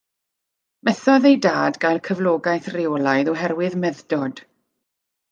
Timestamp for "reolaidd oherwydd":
2.77-3.77